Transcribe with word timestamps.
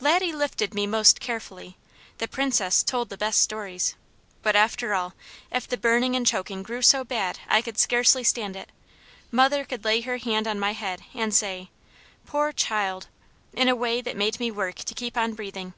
Laddie 0.00 0.32
lifted 0.32 0.72
me 0.72 0.86
most 0.86 1.20
carefully, 1.20 1.76
the 2.16 2.26
Princess 2.26 2.82
told 2.82 3.10
the 3.10 3.18
best 3.18 3.42
stories, 3.42 3.94
but 4.40 4.56
after 4.56 4.94
all, 4.94 5.12
if 5.52 5.68
the 5.68 5.76
burning 5.76 6.16
and 6.16 6.26
choking 6.26 6.62
grew 6.62 6.80
so 6.80 7.04
bad 7.04 7.40
I 7.48 7.60
could 7.60 7.76
scarcely 7.76 8.24
stand 8.24 8.56
it, 8.56 8.72
mother 9.30 9.62
could 9.62 9.84
lay 9.84 10.00
her 10.00 10.16
hand 10.16 10.48
on 10.48 10.58
my 10.58 10.72
head 10.72 11.02
and 11.12 11.34
say, 11.34 11.68
"Poor 12.24 12.50
child," 12.50 13.08
in 13.52 13.68
a 13.68 13.76
way 13.76 14.00
that 14.00 14.16
made 14.16 14.40
me 14.40 14.50
work 14.50 14.76
to 14.76 14.94
keep 14.94 15.18
on 15.18 15.34
breathing. 15.34 15.74